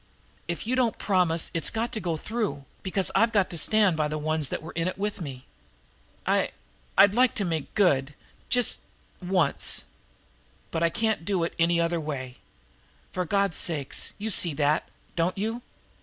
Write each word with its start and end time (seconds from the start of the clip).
If 0.47 0.65
you 0.65 0.75
don't 0.75 0.97
promise 0.97 1.51
it's 1.53 1.69
got 1.69 1.91
to 1.91 1.99
go 1.99 2.17
through, 2.17 2.65
because 2.81 3.11
I've 3.13 3.31
got 3.31 3.51
to 3.51 3.55
stand 3.59 3.95
by 3.97 4.07
the 4.07 4.17
ones 4.17 4.49
that 4.49 4.63
were 4.63 4.71
in 4.71 4.87
it 4.87 4.97
with 4.97 5.21
me. 5.21 5.45
I 6.25 6.53
I'd 6.97 7.13
like 7.13 7.35
to 7.35 7.45
make 7.45 7.75
good 7.75 8.15
just 8.49 8.81
once. 9.21 9.83
But 10.71 10.81
I 10.81 10.89
can't 10.89 11.23
do 11.23 11.43
it 11.43 11.53
any 11.59 11.79
other 11.79 11.99
way. 11.99 12.37
For 13.11 13.25
God's 13.25 13.57
sake, 13.57 13.93
you 14.17 14.31
see 14.31 14.55
that, 14.55 14.89
don't 15.15 15.37
you?" 15.37 15.61